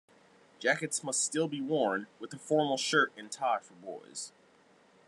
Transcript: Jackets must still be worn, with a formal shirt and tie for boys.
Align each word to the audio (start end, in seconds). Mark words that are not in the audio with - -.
Jackets 0.57 1.03
must 1.03 1.23
still 1.23 1.47
be 1.47 1.61
worn, 1.61 2.07
with 2.19 2.33
a 2.33 2.39
formal 2.39 2.75
shirt 2.75 3.13
and 3.15 3.31
tie 3.31 3.59
for 3.59 3.75
boys. 3.75 4.31